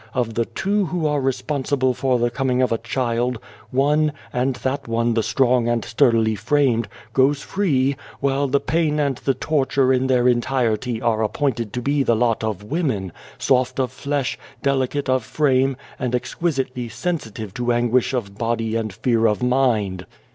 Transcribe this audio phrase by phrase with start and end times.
[0.15, 3.37] Of the two who are responsible for the coming of a child,
[3.69, 9.17] one, and that one the strong and sturdily framed, goes free, while the pain and
[9.17, 13.91] the torture in their entirety are appointed to be the lo* of women, soft of
[13.91, 20.07] flesh, delicate of frame, and exquisitely sensitive to anguish of body and fear of mind.